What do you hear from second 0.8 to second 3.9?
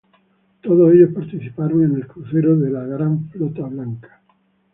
ellos participaron en el crucero de la Gran flota